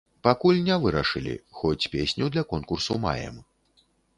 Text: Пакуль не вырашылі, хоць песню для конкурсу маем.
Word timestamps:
Пакуль 0.27 0.61
не 0.69 0.77
вырашылі, 0.85 1.35
хоць 1.59 1.89
песню 1.97 2.31
для 2.37 2.43
конкурсу 2.55 3.01
маем. 3.07 3.35